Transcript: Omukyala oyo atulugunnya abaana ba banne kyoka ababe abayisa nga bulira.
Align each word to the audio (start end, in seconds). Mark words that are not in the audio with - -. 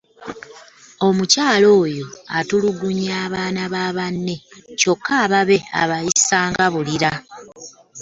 Omukyala 1.07 1.67
oyo 1.83 2.05
atulugunnya 2.37 3.13
abaana 3.25 3.63
ba 3.73 3.85
banne 3.97 4.35
kyoka 4.79 5.11
ababe 5.23 5.57
abayisa 5.81 6.37
nga 6.49 6.65
bulira. 6.73 7.11